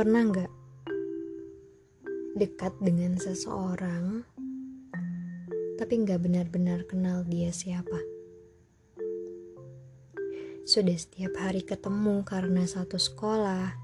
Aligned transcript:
Pernah 0.00 0.32
nggak 0.32 0.52
dekat 2.40 2.72
dengan 2.80 3.20
seseorang, 3.20 4.24
tapi 5.76 6.00
nggak 6.00 6.24
benar-benar 6.24 6.88
kenal 6.88 7.20
dia 7.28 7.52
siapa? 7.52 8.00
Sudah 10.64 10.96
setiap 10.96 11.36
hari 11.36 11.60
ketemu 11.60 12.24
karena 12.24 12.64
satu 12.64 12.96
sekolah, 12.96 13.76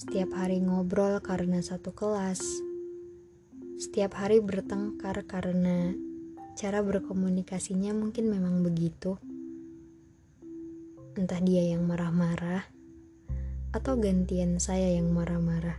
setiap 0.00 0.32
hari 0.32 0.64
ngobrol 0.64 1.20
karena 1.20 1.60
satu 1.60 1.92
kelas, 1.92 2.40
setiap 3.76 4.16
hari 4.16 4.40
bertengkar 4.40 5.28
karena 5.28 5.92
cara 6.56 6.80
berkomunikasinya 6.80 7.92
mungkin 7.92 8.32
memang 8.32 8.64
begitu. 8.64 9.20
Entah 11.20 11.44
dia 11.44 11.76
yang 11.76 11.84
marah-marah 11.84 12.77
atau 13.72 13.96
gantian 14.00 14.56
saya 14.56 14.96
yang 14.96 15.12
marah-marah. 15.12 15.76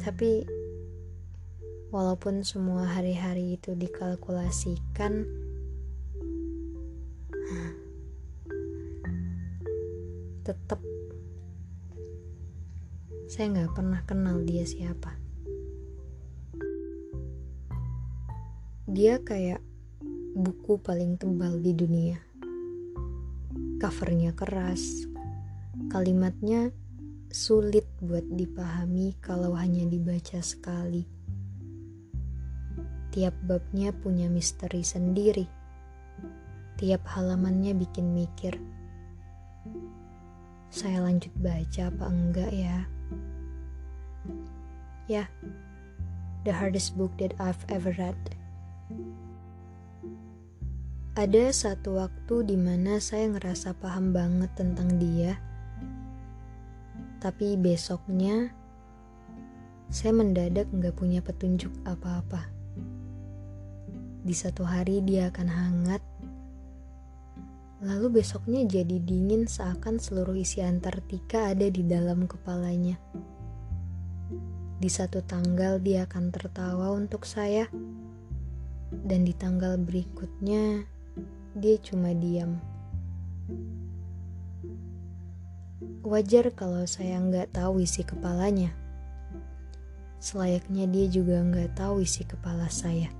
Tapi 0.00 0.48
walaupun 1.92 2.40
semua 2.40 2.88
hari-hari 2.88 3.60
itu 3.60 3.76
dikalkulasikan, 3.76 5.28
tetap 10.48 10.80
saya 13.28 13.46
nggak 13.52 13.76
pernah 13.76 14.00
kenal 14.08 14.40
dia 14.40 14.64
siapa. 14.64 15.20
Dia 18.90 19.22
kayak 19.22 19.62
buku 20.34 20.82
paling 20.82 21.14
tebal 21.20 21.60
di 21.62 21.70
dunia. 21.76 22.18
Covernya 23.78 24.34
keras, 24.34 25.09
Kalimatnya 25.90 26.70
sulit 27.34 27.82
buat 27.98 28.22
dipahami 28.22 29.18
kalau 29.18 29.58
hanya 29.58 29.82
dibaca 29.90 30.38
sekali. 30.38 31.02
Tiap 33.10 33.34
babnya 33.42 33.90
punya 33.90 34.30
misteri 34.30 34.86
sendiri. 34.86 35.50
Tiap 36.78 37.02
halamannya 37.10 37.74
bikin 37.74 38.14
mikir. 38.14 38.54
Saya 40.70 41.02
lanjut 41.02 41.34
baca 41.42 41.90
apa 41.90 42.06
enggak 42.06 42.54
ya? 42.54 42.86
Ya, 45.10 45.26
the 46.46 46.54
hardest 46.54 46.94
book 46.94 47.10
that 47.18 47.34
I've 47.42 47.66
ever 47.66 47.90
read. 47.98 48.38
Ada 51.18 51.50
satu 51.50 51.98
waktu 51.98 52.46
di 52.46 52.54
mana 52.54 53.02
saya 53.02 53.26
ngerasa 53.34 53.74
paham 53.82 54.14
banget 54.14 54.54
tentang 54.54 54.94
dia 55.02 55.49
tapi 57.20 57.60
besoknya 57.60 58.48
saya 59.92 60.16
mendadak 60.16 60.64
nggak 60.72 60.96
punya 60.96 61.20
petunjuk 61.20 61.68
apa-apa. 61.84 62.48
Di 64.24 64.32
satu 64.32 64.64
hari 64.64 65.04
dia 65.04 65.28
akan 65.28 65.48
hangat, 65.48 66.02
lalu 67.84 68.20
besoknya 68.20 68.64
jadi 68.64 68.96
dingin 69.00 69.44
seakan 69.44 70.00
seluruh 70.00 70.36
isi 70.36 70.64
Antartika 70.64 71.52
ada 71.52 71.68
di 71.68 71.84
dalam 71.84 72.24
kepalanya. 72.24 72.96
Di 74.80 74.88
satu 74.88 75.20
tanggal 75.20 75.76
dia 75.76 76.08
akan 76.08 76.32
tertawa 76.32 76.96
untuk 76.96 77.28
saya, 77.28 77.68
dan 79.04 79.28
di 79.28 79.36
tanggal 79.36 79.76
berikutnya 79.76 80.88
dia 81.52 81.76
cuma 81.84 82.16
diam. 82.16 82.56
Wajar 86.00 86.48
kalau 86.56 86.88
saya 86.88 87.20
nggak 87.20 87.52
tahu 87.52 87.84
isi 87.84 88.00
kepalanya. 88.00 88.72
Selayaknya 90.16 90.88
dia 90.88 91.06
juga 91.12 91.44
nggak 91.44 91.76
tahu 91.76 92.00
isi 92.00 92.24
kepala 92.24 92.72
saya. 92.72 93.12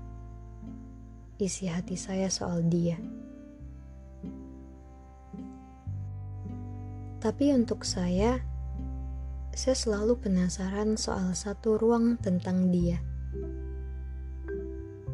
Isi 1.36 1.68
hati 1.68 2.00
saya 2.00 2.32
soal 2.32 2.64
dia. 2.64 2.96
Tapi 7.20 7.52
untuk 7.52 7.84
saya, 7.84 8.40
saya 9.52 9.76
selalu 9.76 10.16
penasaran 10.16 10.96
soal 10.96 11.36
satu 11.36 11.76
ruang 11.76 12.16
tentang 12.16 12.72
dia. 12.72 12.96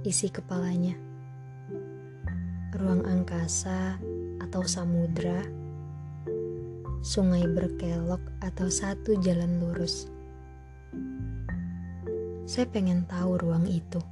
Isi 0.07 0.31
kepalanya. 0.31 0.95
Ruang 2.79 3.03
angkasa 3.11 3.99
atau 4.39 4.63
samudra 4.63 5.66
sungai 7.07 7.47
berkelok, 7.47 8.19
atau 8.43 8.67
satu 8.67 9.15
jalan 9.23 9.63
lurus. 9.63 10.11
Saya 12.51 12.67
pengen 12.67 13.07
tahu 13.07 13.39
ruang 13.39 13.71
itu. 13.71 14.03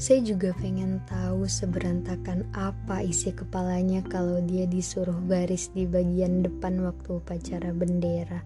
Saya 0.00 0.20
juga 0.20 0.52
pengen 0.60 1.00
tahu 1.08 1.48
seberantakan 1.48 2.44
apa 2.52 3.00
isi 3.00 3.32
kepalanya 3.32 4.04
kalau 4.04 4.40
dia 4.44 4.68
disuruh 4.68 5.16
baris 5.24 5.72
di 5.72 5.88
bagian 5.88 6.44
depan 6.44 6.80
waktu 6.80 7.20
upacara 7.20 7.72
bendera. 7.72 8.44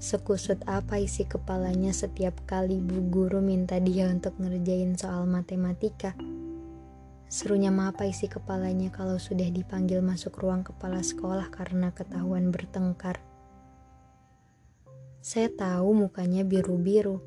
Sekusut 0.00 0.64
apa 0.64 0.96
isi 0.96 1.28
kepalanya 1.28 1.92
setiap 1.92 2.40
kali 2.48 2.80
bu 2.80 3.04
guru 3.12 3.44
minta 3.44 3.76
dia 3.84 4.08
untuk 4.08 4.32
ngerjain 4.40 4.96
soal 4.96 5.28
matematika. 5.28 6.16
Serunya 7.32 7.72
apa 7.72 8.04
isi 8.04 8.28
kepalanya 8.28 8.92
kalau 8.92 9.16
sudah 9.16 9.48
dipanggil 9.48 10.04
masuk 10.04 10.36
ruang 10.36 10.60
kepala 10.60 11.00
sekolah 11.00 11.48
karena 11.48 11.88
ketahuan 11.88 12.52
bertengkar. 12.52 13.24
Saya 15.24 15.48
tahu 15.48 15.96
mukanya 15.96 16.44
biru-biru. 16.44 17.24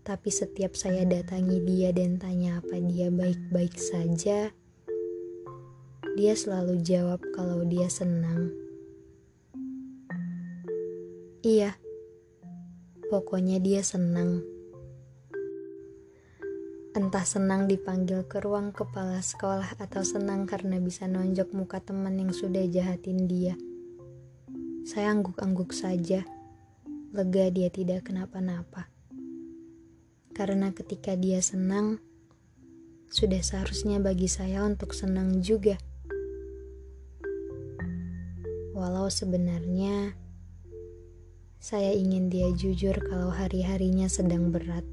Tapi 0.00 0.32
setiap 0.32 0.72
saya 0.72 1.04
datangi 1.04 1.60
dia 1.68 1.92
dan 1.92 2.16
tanya 2.16 2.64
apa 2.64 2.80
dia 2.80 3.12
baik-baik 3.12 3.76
saja, 3.76 4.48
dia 6.16 6.32
selalu 6.32 6.80
jawab 6.80 7.20
kalau 7.36 7.68
dia 7.68 7.92
senang. 7.92 8.56
Iya, 11.44 11.76
pokoknya 13.12 13.60
dia 13.60 13.84
senang. 13.84 14.51
Entah 16.92 17.24
senang 17.24 17.72
dipanggil 17.72 18.28
ke 18.28 18.36
ruang 18.44 18.68
kepala 18.68 19.24
sekolah 19.24 19.80
atau 19.80 20.04
senang 20.04 20.44
karena 20.44 20.76
bisa 20.76 21.08
nonjok 21.08 21.48
muka 21.56 21.80
teman 21.80 22.20
yang 22.20 22.36
sudah 22.36 22.68
jahatin 22.68 23.24
dia. 23.24 23.56
Saya 24.84 25.16
angguk-angguk 25.16 25.72
saja, 25.72 26.20
lega 27.16 27.48
dia 27.48 27.72
tidak 27.72 28.12
kenapa-napa. 28.12 28.92
Karena 30.36 30.68
ketika 30.76 31.16
dia 31.16 31.40
senang, 31.40 31.96
sudah 33.08 33.40
seharusnya 33.40 33.96
bagi 33.96 34.28
saya 34.28 34.60
untuk 34.60 34.92
senang 34.92 35.40
juga. 35.40 35.80
Walau 38.76 39.08
sebenarnya 39.08 40.12
saya 41.56 41.96
ingin 41.96 42.28
dia 42.28 42.52
jujur 42.52 43.00
kalau 43.00 43.32
hari-harinya 43.32 44.12
sedang 44.12 44.52
berat. 44.52 44.84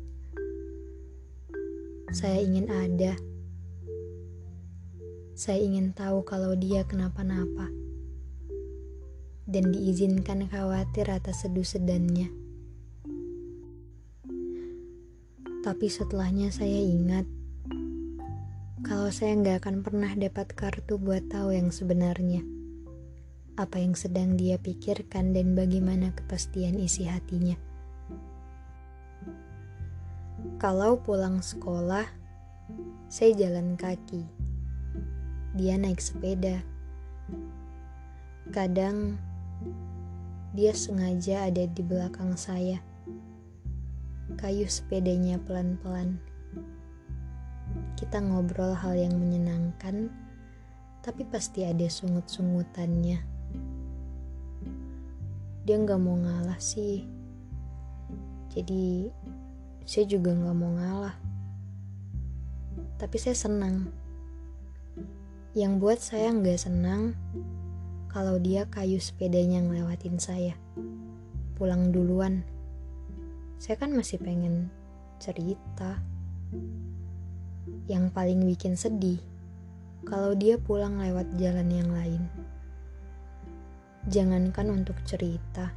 Saya 2.09 2.41
ingin 2.41 2.73
ada. 2.73 3.13
Saya 5.37 5.61
ingin 5.61 5.93
tahu 5.93 6.25
kalau 6.25 6.57
dia 6.57 6.81
kenapa-napa. 6.81 7.69
Dan 9.45 9.69
diizinkan 9.69 10.49
khawatir 10.49 11.05
atas 11.05 11.45
seduh 11.45 11.61
sedannya. 11.61 12.33
Tapi 15.61 15.85
setelahnya 15.85 16.49
saya 16.49 16.81
ingat 16.81 17.29
kalau 18.81 19.13
saya 19.13 19.37
nggak 19.37 19.61
akan 19.61 19.85
pernah 19.85 20.09
dapat 20.17 20.49
kartu 20.57 20.97
buat 20.97 21.29
tahu 21.29 21.53
yang 21.53 21.69
sebenarnya. 21.69 22.41
Apa 23.53 23.77
yang 23.77 23.93
sedang 23.93 24.33
dia 24.33 24.57
pikirkan 24.57 25.29
dan 25.37 25.53
bagaimana 25.53 26.09
kepastian 26.17 26.81
isi 26.81 27.05
hatinya. 27.05 27.68
Kalau 30.59 30.99
pulang 30.99 31.39
sekolah, 31.39 32.03
saya 33.07 33.31
jalan 33.31 33.79
kaki. 33.79 34.27
Dia 35.55 35.79
naik 35.79 36.03
sepeda. 36.03 36.59
Kadang 38.51 39.15
dia 40.51 40.75
sengaja 40.75 41.47
ada 41.47 41.63
di 41.63 41.79
belakang 41.79 42.35
saya. 42.35 42.83
Kayu 44.35 44.67
sepedanya 44.67 45.39
pelan-pelan. 45.39 46.19
Kita 47.95 48.19
ngobrol 48.19 48.75
hal 48.75 48.99
yang 48.99 49.15
menyenangkan, 49.15 50.11
tapi 50.99 51.23
pasti 51.23 51.63
ada 51.63 51.87
sungut-sungutannya. 51.87 53.23
Dia 55.63 55.75
nggak 55.79 56.01
mau 56.03 56.19
ngalah 56.19 56.59
sih. 56.59 57.07
Jadi 58.51 59.07
saya 59.89 60.05
juga 60.05 60.37
nggak 60.37 60.53
mau 60.53 60.69
ngalah. 60.77 61.17
Tapi 63.01 63.17
saya 63.17 63.33
senang. 63.33 63.89
Yang 65.57 65.73
buat 65.81 65.97
saya 65.97 66.29
nggak 66.29 66.61
senang 66.61 67.17
kalau 68.05 68.37
dia 68.37 68.69
kayu 68.69 69.01
sepedanya 69.01 69.65
ngelewatin 69.65 70.21
saya. 70.21 70.53
Pulang 71.57 71.89
duluan. 71.89 72.45
Saya 73.57 73.81
kan 73.81 73.97
masih 73.97 74.21
pengen 74.21 74.69
cerita. 75.17 75.97
Yang 77.89 78.13
paling 78.13 78.45
bikin 78.45 78.77
sedih 78.77 79.17
kalau 80.05 80.37
dia 80.37 80.61
pulang 80.61 81.01
lewat 81.01 81.33
jalan 81.41 81.65
yang 81.65 81.89
lain. 81.89 82.29
Jangankan 84.05 84.69
untuk 84.69 85.01
cerita, 85.01 85.73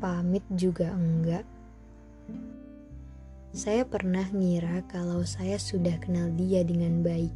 pamit 0.00 0.48
juga 0.56 0.96
enggak. 0.96 1.44
Saya 3.56 3.88
pernah 3.88 4.28
ngira 4.36 4.84
kalau 4.84 5.24
saya 5.24 5.56
sudah 5.56 5.96
kenal 5.96 6.28
dia 6.36 6.60
dengan 6.60 7.00
baik. 7.00 7.32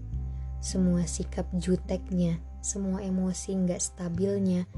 Semua 0.61 1.09
sikap 1.09 1.49
juteknya, 1.57 2.37
semua 2.61 3.01
emosi 3.01 3.57
nggak 3.57 3.81
stabilnya, 3.81 4.69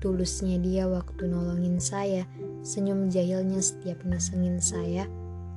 tulusnya 0.00 0.56
dia 0.56 0.88
waktu 0.88 1.28
nolongin 1.28 1.84
saya, 1.84 2.24
senyum 2.64 3.12
jahilnya 3.12 3.60
setiap 3.60 4.00
ngesengin 4.08 4.56
saya, 4.56 5.04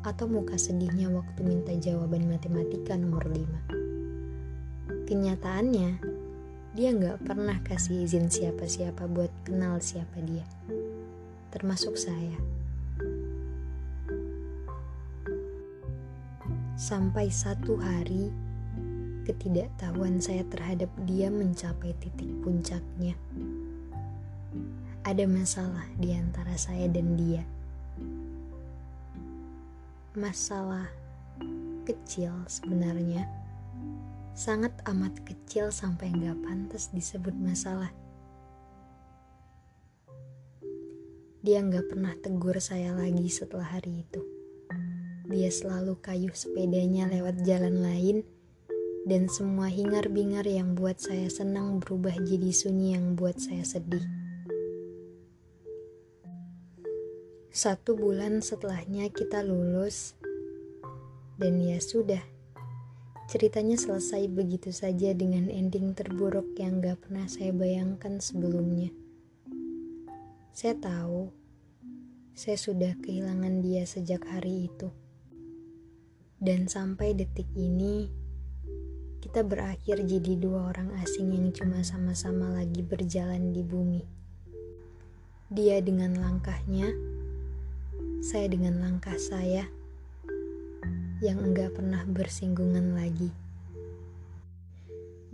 atau 0.04 0.28
muka 0.28 0.60
sedihnya 0.60 1.08
waktu 1.08 1.40
minta 1.48 1.72
jawaban 1.72 2.28
matematika 2.28 3.00
nomor 3.00 3.24
5. 3.24 5.08
Kenyataannya, 5.08 6.04
dia 6.76 6.90
nggak 6.92 7.24
pernah 7.24 7.56
kasih 7.64 8.04
izin 8.04 8.28
siapa-siapa 8.28 9.08
buat 9.08 9.32
kenal 9.48 9.80
siapa 9.80 10.20
dia, 10.20 10.44
termasuk 11.56 11.96
saya. 11.96 12.59
Sampai 16.80 17.28
satu 17.28 17.76
hari, 17.76 18.32
ketidaktahuan 19.28 20.24
saya 20.24 20.48
terhadap 20.48 20.88
dia 21.04 21.28
mencapai 21.28 21.92
titik 22.00 22.32
puncaknya. 22.40 23.20
Ada 25.04 25.28
masalah 25.28 25.84
di 26.00 26.16
antara 26.16 26.56
saya 26.56 26.88
dan 26.88 27.20
dia. 27.20 27.44
Masalah 30.16 30.88
kecil 31.84 32.32
sebenarnya, 32.48 33.28
sangat 34.32 34.72
amat 34.88 35.20
kecil 35.28 35.76
sampai 35.76 36.16
nggak 36.16 36.40
pantas 36.48 36.96
disebut 36.96 37.36
masalah. 37.36 37.92
Dia 41.44 41.60
nggak 41.60 41.92
pernah 41.92 42.16
tegur 42.24 42.56
saya 42.64 42.96
lagi 42.96 43.28
setelah 43.28 43.68
hari 43.68 44.08
itu. 44.08 44.29
Dia 45.30 45.54
selalu 45.54 45.94
kayuh 46.02 46.34
sepedanya 46.34 47.06
lewat 47.06 47.46
jalan 47.46 47.86
lain, 47.86 48.26
dan 49.06 49.30
semua 49.30 49.70
hingar-bingar 49.70 50.42
yang 50.50 50.74
buat 50.74 50.98
saya 50.98 51.30
senang 51.30 51.78
berubah 51.78 52.18
jadi 52.18 52.50
sunyi 52.50 52.98
yang 52.98 53.14
buat 53.14 53.38
saya 53.38 53.62
sedih. 53.62 54.02
Satu 57.54 57.94
bulan 57.94 58.42
setelahnya 58.42 59.06
kita 59.14 59.46
lulus, 59.46 60.18
dan 61.38 61.62
ya 61.62 61.78
sudah, 61.78 62.26
ceritanya 63.30 63.78
selesai 63.78 64.26
begitu 64.34 64.74
saja 64.74 65.14
dengan 65.14 65.46
ending 65.54 65.94
terburuk 65.94 66.58
yang 66.58 66.82
gak 66.82 67.06
pernah 67.06 67.30
saya 67.30 67.54
bayangkan 67.54 68.18
sebelumnya. 68.18 68.90
Saya 70.58 70.74
tahu, 70.74 71.30
saya 72.34 72.58
sudah 72.58 72.98
kehilangan 72.98 73.62
dia 73.62 73.86
sejak 73.86 74.26
hari 74.26 74.66
itu. 74.74 74.90
Dan 76.40 76.72
sampai 76.72 77.12
detik 77.12 77.52
ini, 77.52 78.08
kita 79.20 79.44
berakhir 79.44 80.00
jadi 80.08 80.40
dua 80.40 80.72
orang 80.72 80.96
asing 81.04 81.36
yang 81.36 81.52
cuma 81.52 81.84
sama-sama 81.84 82.48
lagi 82.56 82.80
berjalan 82.80 83.52
di 83.52 83.60
bumi. 83.60 84.00
Dia 85.52 85.84
dengan 85.84 86.16
langkahnya, 86.16 86.96
saya 88.24 88.48
dengan 88.48 88.80
langkah 88.80 89.20
saya, 89.20 89.68
yang 91.20 91.44
enggak 91.44 91.76
pernah 91.76 92.08
bersinggungan 92.08 92.96
lagi. 92.96 93.36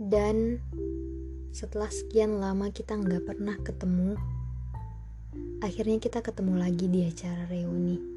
Dan 0.02 0.58
setelah 1.54 1.86
sekian 1.86 2.42
lama 2.42 2.74
kita 2.74 2.98
enggak 2.98 3.30
pernah 3.30 3.54
ketemu, 3.62 4.18
akhirnya 5.62 6.02
kita 6.02 6.18
ketemu 6.18 6.58
lagi 6.58 6.90
di 6.90 7.06
acara 7.06 7.46
reuni. 7.46 8.15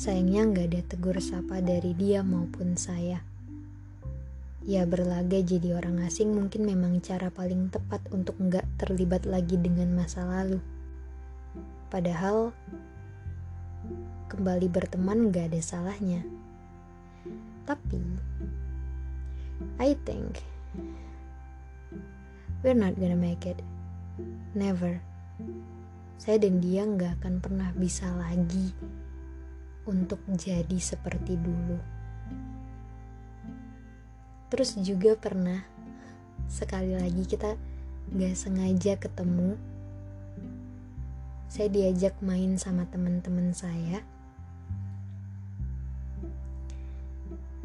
Sayangnya 0.00 0.48
nggak 0.48 0.66
ada 0.72 0.80
tegur 0.80 1.20
sapa 1.20 1.60
dari 1.60 1.92
dia 1.92 2.24
maupun 2.24 2.72
saya. 2.72 3.20
Ya 4.64 4.88
berlaga 4.88 5.36
jadi 5.44 5.76
orang 5.76 6.00
asing 6.08 6.32
mungkin 6.32 6.64
memang 6.64 7.04
cara 7.04 7.28
paling 7.28 7.68
tepat 7.68 8.00
untuk 8.08 8.32
nggak 8.40 8.64
terlibat 8.80 9.28
lagi 9.28 9.60
dengan 9.60 9.92
masa 9.92 10.24
lalu. 10.24 10.56
Padahal 11.92 12.56
kembali 14.32 14.72
berteman 14.72 15.28
nggak 15.28 15.52
ada 15.52 15.60
salahnya. 15.60 16.24
Tapi 17.68 18.00
I 19.76 20.00
think 20.08 20.40
we're 22.64 22.72
not 22.72 22.96
gonna 22.96 23.20
make 23.20 23.44
it. 23.44 23.60
Never. 24.56 25.04
Saya 26.16 26.40
dan 26.40 26.64
dia 26.64 26.88
nggak 26.88 27.20
akan 27.20 27.44
pernah 27.44 27.68
bisa 27.76 28.08
lagi 28.16 28.72
untuk 29.90 30.22
jadi 30.30 30.78
seperti 30.78 31.34
dulu. 31.34 31.82
Terus 34.50 34.78
juga 34.78 35.18
pernah 35.18 35.66
sekali 36.46 36.94
lagi 36.94 37.26
kita 37.26 37.58
gak 38.14 38.34
sengaja 38.38 38.94
ketemu. 38.98 39.58
Saya 41.50 41.66
diajak 41.66 42.14
main 42.22 42.54
sama 42.54 42.86
teman-teman 42.86 43.50
saya. 43.50 44.02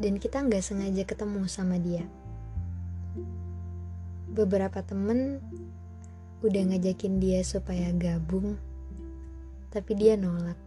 Dan 0.02 0.18
kita 0.18 0.42
gak 0.42 0.62
sengaja 0.62 1.06
ketemu 1.06 1.46
sama 1.46 1.78
dia. 1.78 2.06
Beberapa 4.30 4.82
temen 4.82 5.38
udah 6.44 6.62
ngajakin 6.68 7.16
dia 7.16 7.40
supaya 7.40 7.88
gabung, 7.96 8.60
tapi 9.72 9.96
dia 9.96 10.14
nolak 10.20 10.65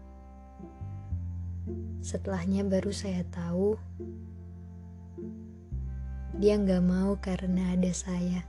Setelahnya 1.99 2.63
baru 2.63 2.95
saya 2.95 3.27
tahu 3.27 3.75
dia 6.39 6.55
nggak 6.55 6.83
mau 6.87 7.19
karena 7.19 7.75
ada 7.75 7.91
saya. 7.91 8.47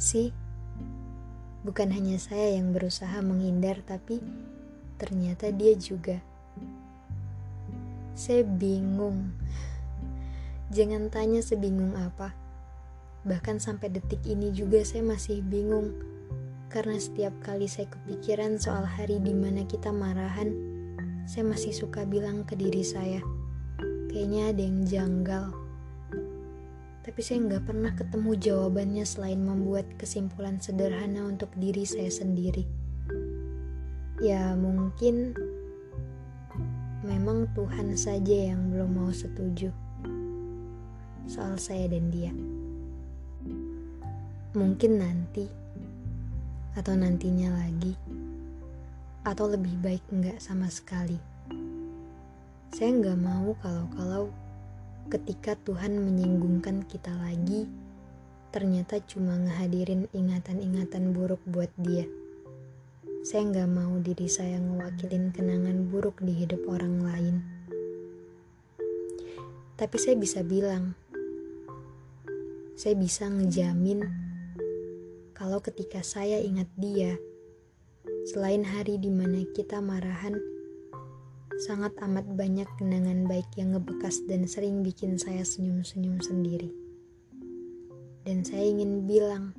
Sih, 0.00 0.32
bukan 1.68 1.92
hanya 1.92 2.16
saya 2.16 2.56
yang 2.56 2.72
berusaha 2.72 3.20
menghindar, 3.20 3.84
tapi 3.84 4.24
ternyata 4.96 5.52
dia 5.52 5.76
juga. 5.76 6.24
Saya 8.16 8.40
bingung. 8.48 9.36
Jangan 10.72 11.12
tanya 11.12 11.44
sebingung 11.44 11.92
apa. 12.00 12.32
Bahkan 13.28 13.60
sampai 13.60 13.92
detik 13.92 14.24
ini 14.24 14.48
juga 14.48 14.80
saya 14.80 15.04
masih 15.04 15.44
bingung. 15.44 15.92
Karena 16.72 16.96
setiap 16.96 17.36
kali 17.44 17.68
saya 17.68 17.92
kepikiran 17.92 18.56
soal 18.56 18.88
hari 18.88 19.20
di 19.20 19.36
mana 19.36 19.68
kita 19.68 19.92
marahan, 19.92 20.73
saya 21.34 21.50
masih 21.50 21.74
suka 21.74 22.06
bilang 22.06 22.46
ke 22.46 22.54
diri 22.54 22.86
saya, 22.86 23.18
kayaknya 24.06 24.54
ada 24.54 24.62
yang 24.62 24.86
janggal. 24.86 25.50
Tapi 27.02 27.20
saya 27.26 27.42
nggak 27.42 27.66
pernah 27.66 27.90
ketemu 27.90 28.38
jawabannya 28.38 29.02
selain 29.02 29.42
membuat 29.42 29.82
kesimpulan 29.98 30.62
sederhana 30.62 31.26
untuk 31.26 31.50
diri 31.58 31.82
saya 31.82 32.06
sendiri. 32.06 32.62
Ya 34.22 34.54
mungkin 34.54 35.34
memang 37.02 37.50
Tuhan 37.58 37.98
saja 37.98 38.54
yang 38.54 38.70
belum 38.70 38.94
mau 38.94 39.10
setuju 39.10 39.74
soal 41.26 41.58
saya 41.58 41.90
dan 41.90 42.14
dia. 42.14 42.30
Mungkin 44.54 45.02
nanti 45.02 45.50
atau 46.78 46.94
nantinya 46.94 47.58
lagi 47.58 48.22
atau 49.24 49.48
lebih 49.48 49.72
baik 49.80 50.04
enggak 50.12 50.36
sama 50.38 50.68
sekali. 50.68 51.16
Saya 52.70 52.92
enggak 52.92 53.18
mau 53.18 53.56
kalau-kalau 53.64 54.28
ketika 55.08 55.56
Tuhan 55.64 55.96
menyinggungkan 55.96 56.84
kita 56.84 57.10
lagi, 57.16 57.64
ternyata 58.52 59.00
cuma 59.08 59.40
ngehadirin 59.40 60.06
ingatan-ingatan 60.12 61.16
buruk 61.16 61.40
buat 61.48 61.72
dia. 61.80 62.04
Saya 63.24 63.48
enggak 63.48 63.70
mau 63.72 63.96
diri 64.04 64.28
saya 64.28 64.60
ngewakilin 64.60 65.32
kenangan 65.32 65.88
buruk 65.88 66.20
di 66.20 66.44
hidup 66.44 66.60
orang 66.68 67.00
lain. 67.00 67.36
Tapi 69.74 69.96
saya 69.96 70.14
bisa 70.20 70.44
bilang, 70.44 70.92
saya 72.76 72.94
bisa 72.94 73.26
ngejamin 73.26 74.04
kalau 75.34 75.58
ketika 75.58 76.04
saya 76.04 76.38
ingat 76.38 76.70
dia, 76.78 77.18
Selain 78.24 78.64
hari 78.64 78.96
di 78.96 79.12
mana 79.12 79.44
kita 79.52 79.84
marahan, 79.84 80.32
sangat 81.68 81.92
amat 82.08 82.24
banyak 82.32 82.64
kenangan 82.80 83.28
baik 83.28 83.44
yang 83.60 83.76
ngebekas 83.76 84.24
dan 84.24 84.48
sering 84.48 84.80
bikin 84.80 85.20
saya 85.20 85.44
senyum-senyum 85.44 86.24
sendiri. 86.24 86.72
Dan 88.24 88.40
saya 88.40 88.64
ingin 88.64 89.04
bilang, 89.04 89.52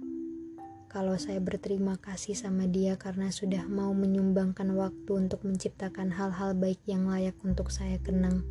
kalau 0.89 1.13
saya 1.13 1.37
berterima 1.37 2.01
kasih 2.01 2.33
sama 2.33 2.65
dia 2.65 2.97
karena 2.97 3.29
sudah 3.29 3.69
mau 3.69 3.93
menyumbangkan 3.93 4.73
waktu 4.73 5.13
untuk 5.13 5.45
menciptakan 5.45 6.09
hal-hal 6.09 6.57
baik 6.57 6.81
yang 6.89 7.05
layak 7.05 7.37
untuk 7.45 7.69
saya 7.69 8.01
kenang. 8.01 8.41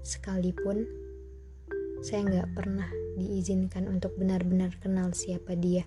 Sekalipun, 0.00 0.88
saya 2.00 2.24
nggak 2.24 2.56
pernah 2.56 2.88
diizinkan 3.20 3.92
untuk 3.92 4.16
benar-benar 4.16 4.72
kenal 4.80 5.12
siapa 5.12 5.52
dia. 5.52 5.84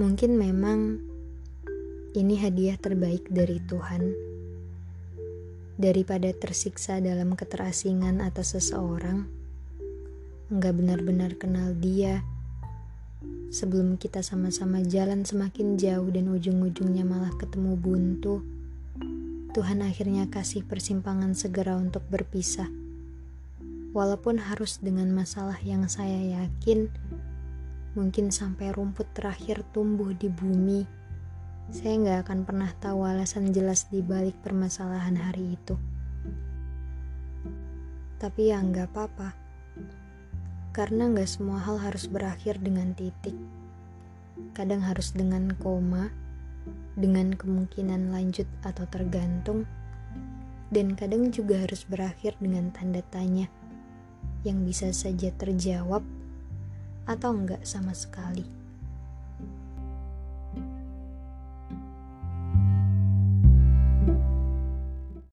Mungkin 0.00 0.32
memang 0.40 0.96
ini 2.16 2.40
hadiah 2.40 2.80
terbaik 2.80 3.28
dari 3.28 3.60
Tuhan. 3.60 4.16
Daripada 5.76 6.32
tersiksa 6.32 7.04
dalam 7.04 7.36
keterasingan 7.36 8.24
atas 8.24 8.56
seseorang, 8.56 9.28
nggak 10.48 10.72
benar-benar 10.72 11.36
kenal 11.36 11.76
dia. 11.76 12.24
Sebelum 13.52 14.00
kita 14.00 14.24
sama-sama 14.24 14.80
jalan 14.80 15.28
semakin 15.28 15.76
jauh 15.76 16.08
dan 16.08 16.32
ujung-ujungnya 16.32 17.04
malah 17.04 17.36
ketemu 17.36 17.76
buntu, 17.76 18.40
Tuhan 19.52 19.84
akhirnya 19.84 20.32
kasih 20.32 20.64
persimpangan 20.64 21.36
segera 21.36 21.76
untuk 21.76 22.08
berpisah. 22.08 22.72
Walaupun 23.92 24.48
harus 24.48 24.80
dengan 24.80 25.12
masalah 25.12 25.60
yang 25.60 25.92
saya 25.92 26.40
yakin 26.40 26.88
mungkin 27.98 28.30
sampai 28.30 28.70
rumput 28.70 29.10
terakhir 29.10 29.66
tumbuh 29.74 30.14
di 30.14 30.30
bumi, 30.30 30.86
saya 31.70 31.98
nggak 31.98 32.18
akan 32.26 32.40
pernah 32.46 32.70
tahu 32.78 33.02
alasan 33.06 33.50
jelas 33.50 33.90
di 33.90 34.02
balik 34.02 34.38
permasalahan 34.42 35.18
hari 35.18 35.58
itu. 35.58 35.74
Tapi 38.22 38.54
ya 38.54 38.62
nggak 38.62 38.94
apa-apa, 38.94 39.34
karena 40.70 41.10
nggak 41.10 41.30
semua 41.30 41.58
hal 41.58 41.82
harus 41.82 42.06
berakhir 42.06 42.62
dengan 42.62 42.94
titik. 42.94 43.34
Kadang 44.54 44.86
harus 44.86 45.10
dengan 45.10 45.50
koma, 45.58 46.14
dengan 46.94 47.34
kemungkinan 47.34 48.14
lanjut 48.14 48.46
atau 48.62 48.86
tergantung, 48.86 49.66
dan 50.70 50.94
kadang 50.94 51.34
juga 51.34 51.58
harus 51.66 51.82
berakhir 51.82 52.38
dengan 52.38 52.70
tanda 52.70 53.02
tanya 53.10 53.50
yang 54.46 54.62
bisa 54.64 54.94
saja 54.94 55.28
terjawab 55.36 56.06
atau 57.10 57.34
enggak 57.34 57.66
sama 57.66 57.90
sekali. 57.90 58.59